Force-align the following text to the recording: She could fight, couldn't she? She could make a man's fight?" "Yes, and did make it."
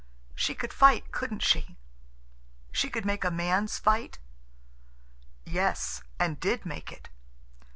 She 0.33 0.55
could 0.55 0.73
fight, 0.73 1.11
couldn't 1.11 1.43
she? 1.43 1.77
She 2.71 2.89
could 2.89 3.05
make 3.05 3.23
a 3.23 3.29
man's 3.29 3.77
fight?" 3.77 4.17
"Yes, 5.45 6.01
and 6.17 6.39
did 6.39 6.65
make 6.65 6.91
it." 6.91 7.09